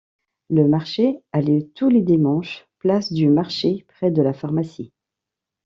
[0.49, 4.91] Le marché a lieu tous les dimanches place du marché, près de la pharmacie.